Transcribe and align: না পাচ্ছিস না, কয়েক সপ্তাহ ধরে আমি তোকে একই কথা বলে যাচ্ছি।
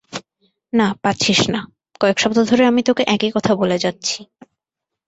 না 0.73 0.87
পাচ্ছিস 1.03 1.39
না, 1.53 1.61
কয়েক 2.01 2.17
সপ্তাহ 2.19 2.43
ধরে 2.47 2.63
আমি 2.65 2.81
তোকে 2.83 3.03
একই 3.07 3.31
কথা 3.35 3.51
বলে 3.55 3.77
যাচ্ছি। 3.83 4.19